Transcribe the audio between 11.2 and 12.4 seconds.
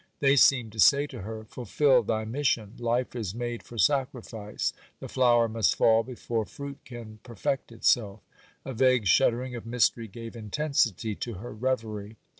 her reverie.